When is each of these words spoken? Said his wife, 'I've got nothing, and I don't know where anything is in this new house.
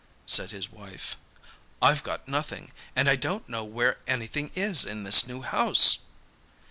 Said 0.25 0.49
his 0.49 0.71
wife, 0.71 1.15
'I've 1.79 2.01
got 2.01 2.27
nothing, 2.27 2.71
and 2.95 3.07
I 3.07 3.15
don't 3.15 3.47
know 3.47 3.63
where 3.63 3.99
anything 4.07 4.49
is 4.55 4.83
in 4.83 5.03
this 5.03 5.27
new 5.27 5.43
house. 5.43 5.99